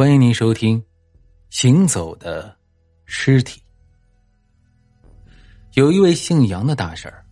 [0.00, 0.80] 欢迎您收听
[1.50, 2.56] 《行走的
[3.04, 3.60] 尸体》。
[5.74, 7.22] 有一位姓杨的大婶儿，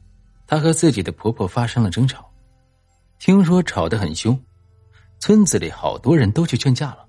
[0.47, 2.31] 她和自己的婆婆发生了争吵，
[3.19, 4.39] 听说吵得很凶，
[5.19, 7.09] 村子里好多人都去劝架了，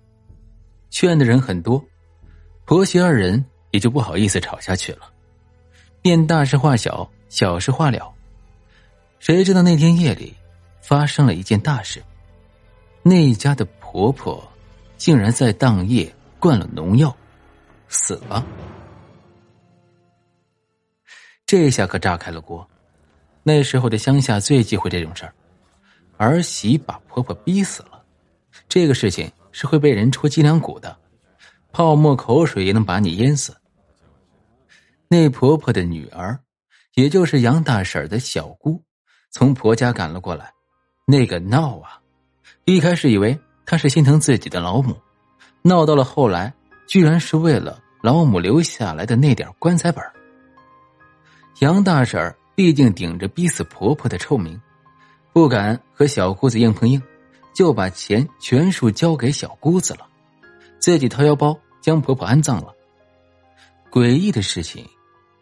[0.92, 1.84] 劝的人很多，
[2.64, 5.12] 婆媳二人也就不好意思吵下去了，
[6.02, 8.10] 便大事化小，小事化了。
[9.20, 10.34] 谁知道那天夜里
[10.80, 12.02] 发生了一件大事，
[13.04, 14.42] 那家的婆婆。
[15.00, 17.16] 竟然在当夜灌了农药，
[17.88, 18.46] 死了。
[21.46, 22.70] 这下可炸开了锅。
[23.42, 25.34] 那时候的乡下最忌讳这种事儿，
[26.18, 28.04] 儿媳把婆婆逼死了，
[28.68, 30.96] 这个事情是会被人戳脊梁骨的，
[31.72, 33.56] 泡沫口水也能把你淹死。
[35.08, 36.38] 那婆婆的女儿，
[36.96, 38.84] 也就是杨大婶的小姑，
[39.32, 40.52] 从婆家赶了过来，
[41.08, 42.02] 那个闹啊！
[42.66, 43.40] 一开始以为。
[43.70, 45.00] 他是心疼自己的老母，
[45.62, 46.52] 闹到了后来，
[46.88, 50.04] 居然是为了老母留下来的那点棺材本
[51.60, 54.60] 杨大婶儿毕竟顶着逼死婆婆的臭名，
[55.32, 57.00] 不敢和小姑子硬碰硬，
[57.54, 60.08] 就把钱全数交给小姑子了，
[60.80, 62.74] 自己掏腰包将婆婆安葬了。
[63.92, 64.84] 诡异的事情，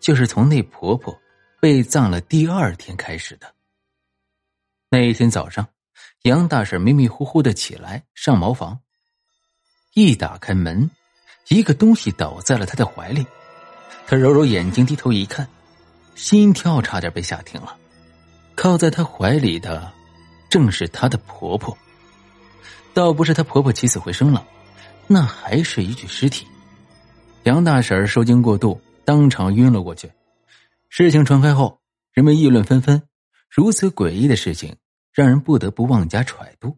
[0.02, 1.18] 就是从那婆婆
[1.62, 3.48] 被葬了第二天开始的。
[4.90, 5.66] 那一天早上。
[6.24, 8.80] 杨大婶迷迷糊糊的起来上茅房，
[9.94, 10.90] 一打开门，
[11.50, 13.26] 一个东西倒在了她的怀里。
[14.06, 15.48] 她揉揉眼睛，低头一看，
[16.16, 17.78] 心跳差点被吓停了。
[18.56, 19.92] 靠在她怀里的，
[20.50, 21.78] 正是她的婆婆。
[22.94, 24.46] 倒不是她婆婆起死回生了，
[25.08, 26.48] 那还是一具尸体。
[27.44, 30.12] 杨大婶受惊过度，当场晕了过去。
[30.90, 31.80] 事情传开后，
[32.12, 33.04] 人们议论纷纷。
[33.50, 34.76] 如此诡异的事情。
[35.18, 36.78] 让人不得不妄加揣度。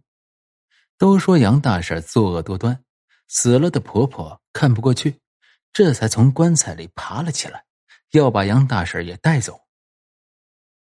[0.97, 2.81] 都说杨大婶作恶多端，
[3.27, 5.19] 死了的婆婆看不过去，
[5.73, 7.65] 这才从棺材里爬了起来，
[8.11, 9.59] 要把杨大婶也带走。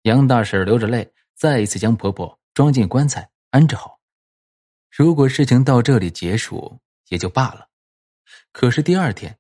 [0.03, 3.99] 杨大婶流着泪，再一次将婆婆装进棺材安置好。
[4.89, 6.79] 如果事情到这里结束
[7.09, 7.67] 也就罢了，
[8.53, 9.37] 可是第二天，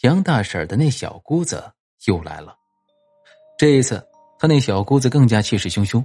[0.00, 1.72] 杨大婶的那小姑子
[2.06, 2.56] 又来了。
[3.56, 4.04] 这一次，
[4.40, 6.04] 她那小姑子更加气势汹汹。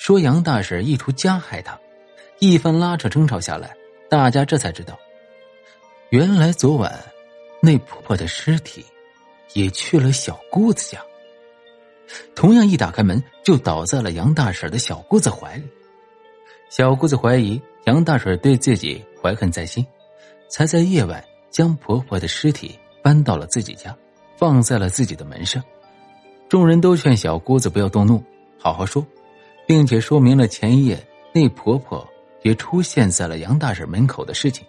[0.00, 1.78] 说杨大婶意图加害他，
[2.38, 3.76] 一番拉扯争吵下来，
[4.08, 4.98] 大家这才知道，
[6.08, 6.98] 原来昨晚
[7.60, 8.82] 那婆婆的尸体
[9.52, 11.02] 也去了小姑子家。
[12.34, 15.64] 同样一打开门，就倒在了杨大婶的小姑子怀里。
[16.70, 19.86] 小姑子怀疑杨大婶对自己怀恨在心，
[20.48, 23.94] 才在夜晚将婆婆的尸体搬到了自己家，
[24.38, 25.62] 放在了自己的门上。
[26.48, 28.24] 众人都劝小姑子不要动怒，
[28.58, 29.06] 好好说。
[29.70, 30.98] 并且说明了前夜
[31.32, 32.04] 那婆婆
[32.42, 34.66] 也出现在了杨大婶门口的事情。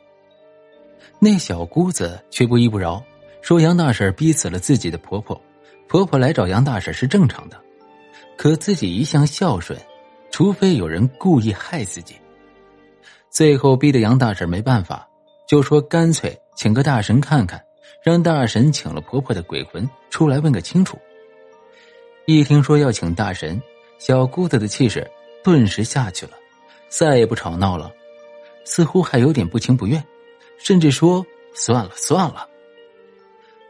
[1.18, 3.04] 那小姑子却不依不饶，
[3.42, 5.42] 说杨大婶逼死了自己的婆婆，
[5.88, 7.60] 婆婆来找杨大婶是正常的，
[8.38, 9.76] 可自己一向孝顺，
[10.30, 12.14] 除非有人故意害自己。
[13.32, 15.10] 最后逼得杨大婶没办法，
[15.48, 17.60] 就说干脆请个大神看看，
[18.04, 20.96] 让大神请了婆婆的鬼魂出来问个清楚。
[22.28, 23.60] 一听说要请大神。
[24.02, 25.08] 小姑子的气势
[25.44, 26.32] 顿时下去了，
[26.90, 27.94] 再也不吵闹了，
[28.66, 30.04] 似乎还有点不情不愿，
[30.58, 31.24] 甚至说
[31.54, 32.50] ：“算了算了。”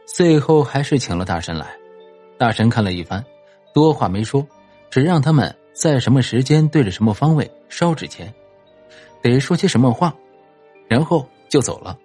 [0.08, 1.76] 最后还是请了大神来。
[2.38, 3.22] 大神看了一番，
[3.74, 4.44] 多话没说，
[4.90, 8.32] 只让他们在什么时间对着什么方位烧纸钱，
[9.20, 10.16] 得说些什么话，
[10.88, 11.98] 然后就走了。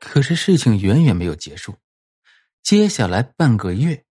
[0.00, 1.74] 可是事情远远没有结束，
[2.62, 4.02] 接下来半个月，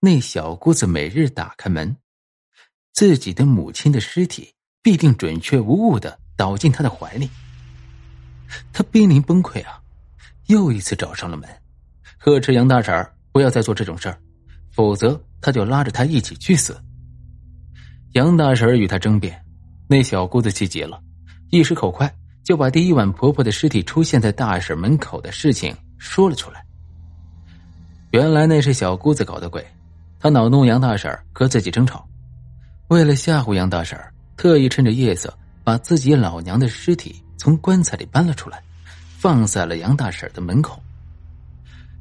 [0.00, 1.96] 那小姑子每日打开门。
[2.92, 7.28] 自己的母亲的尸体必定准确无误的倒进他的怀里，
[8.72, 9.80] 他濒临崩溃啊！
[10.48, 11.48] 又一次找上了门，
[12.18, 14.18] 呵斥杨大婶不要再做这种事儿，
[14.70, 16.76] 否则他就拉着他一起去死。
[18.12, 19.42] 杨大婶与他争辩，
[19.88, 21.00] 那小姑子气急了，
[21.50, 22.12] 一时口快
[22.44, 26.62] 就把第一晚婆婆的尸体出现在大婶门口的事情说了出来。
[28.10, 29.64] 原来那是小姑子搞的鬼，
[30.20, 32.06] 她恼怒杨大婶和自己争吵。
[32.88, 33.98] 为了吓唬杨大婶
[34.36, 35.32] 特意趁着夜色
[35.64, 38.62] 把自己老娘的尸体从棺材里搬了出来，
[39.18, 40.82] 放在了杨大婶的门口。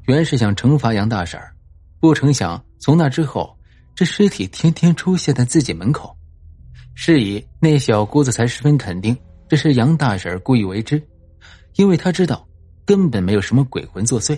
[0.05, 1.39] 原是想惩罚杨大婶
[1.99, 3.55] 不成想从那之后，
[3.95, 6.15] 这尸体天天出现在自己门口。
[6.93, 9.17] 是以那小姑子才十分肯定
[9.47, 11.01] 这是杨大婶故意为之，
[11.75, 12.45] 因为她知道
[12.85, 14.37] 根本没有什么鬼魂作祟。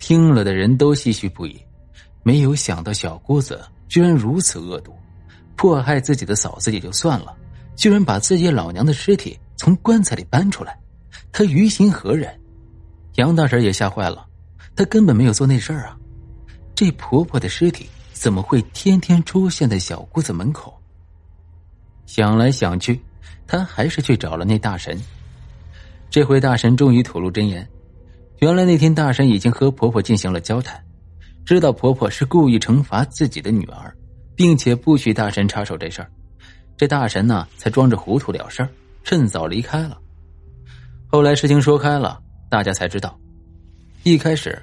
[0.00, 1.60] 听了的人都唏嘘不已，
[2.22, 4.94] 没有想到小姑子居然如此恶毒。
[5.56, 7.34] 迫害自己的嫂子也就算了，
[7.76, 10.76] 居然把自己老娘的尸体从棺材里搬出来，
[11.30, 12.28] 他于心何忍？
[13.14, 14.26] 杨大婶也吓坏了，
[14.74, 15.96] 她根本没有做那事儿啊！
[16.74, 20.76] 这婆婆的尸体怎么会天天出现在小姑子门口？
[22.06, 23.00] 想来想去，
[23.46, 25.00] 她还是去找了那大神。
[26.10, 27.64] 这回大神终于吐露真言：
[28.40, 30.84] 原来那天大神已经和婆婆进行了交谈，
[31.44, 33.94] 知道婆婆是故意惩罚自己的女儿，
[34.34, 36.10] 并且不许大神插手这事儿。
[36.76, 38.68] 这大神呢，才装着糊涂了事儿，
[39.04, 39.98] 趁早离开了。
[41.06, 42.20] 后来事情说开了，
[42.50, 43.18] 大家才知道，
[44.02, 44.60] 一开始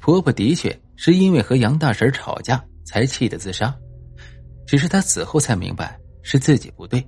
[0.00, 3.74] 婆婆的确是因为和杨大婶吵架才气的自杀，
[4.66, 7.02] 只是她死后才明白是自己不对，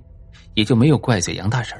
[0.55, 1.77] 也就没有怪罪杨大婶。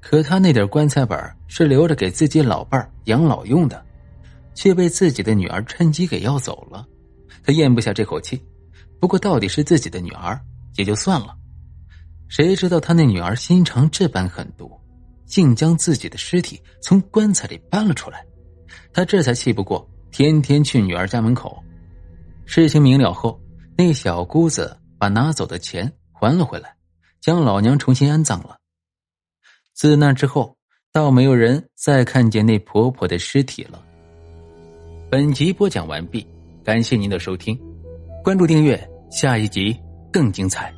[0.00, 1.18] 可她那点棺材本
[1.48, 3.84] 是留着给自己老伴养老用的，
[4.56, 6.84] 却被自己的女儿趁机给要走了，
[7.44, 8.42] 他咽不下这口气。
[8.98, 10.40] 不过到底是自己的女儿，
[10.76, 11.36] 也就算了。
[12.28, 14.72] 谁知道他那女儿心肠这般狠毒，
[15.26, 18.24] 竟将自己的尸体从棺材里搬了出来，
[18.92, 21.62] 他这才气不过，天天去女儿家门口。
[22.46, 23.38] 事情明了后，
[23.76, 26.74] 那小姑子把拿走的钱还了回来，
[27.20, 28.56] 将老娘重新安葬了。
[29.74, 30.56] 自那之后，
[30.90, 33.84] 倒没有人再看见那婆婆的尸体了。
[35.16, 36.26] 本集播讲完毕，
[36.62, 37.58] 感谢您的收听，
[38.22, 38.78] 关注订阅，
[39.10, 39.74] 下一集
[40.12, 40.70] 更精彩。